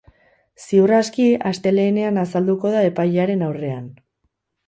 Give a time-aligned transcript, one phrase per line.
[0.61, 3.85] Ziur aski, astelehenean azalduko da epailearen aurrean.